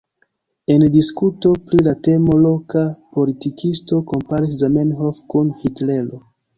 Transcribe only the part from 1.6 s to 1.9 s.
pri